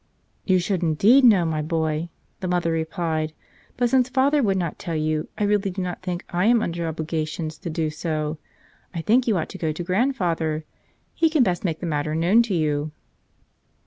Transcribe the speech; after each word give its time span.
"You 0.45 0.57
should 0.57 0.81
indeed 0.81 1.23
know, 1.23 1.45
my 1.45 1.61
boy," 1.61 2.09
the 2.39 2.47
mother 2.47 2.73
re¬ 2.73 2.89
plied. 2.89 3.33
"But 3.77 3.91
since 3.91 4.09
father 4.09 4.41
would 4.41 4.57
not 4.57 4.79
tell 4.79 4.95
you, 4.95 5.27
I 5.37 5.43
really 5.43 5.69
do 5.69 5.83
116 5.83 5.83
The 6.17 6.23
Great 6.23 6.25
Secret 6.25 6.31
not 6.31 6.33
think 6.33 6.33
I 6.33 6.45
am 6.49 6.63
under 6.63 6.87
obligations 6.87 7.57
to 7.59 7.69
do 7.69 7.89
so. 7.91 8.39
I 8.95 9.01
think 9.01 9.27
you 9.27 9.37
ought 9.37 9.49
to 9.49 9.59
go 9.59 9.71
to 9.71 9.83
grandfather; 9.83 10.65
he 11.13 11.29
can 11.29 11.43
best 11.43 11.63
make 11.63 11.81
the 11.81 11.85
matter 11.85 12.15
known 12.15 12.41
to 12.41 12.55
you." 12.55 12.91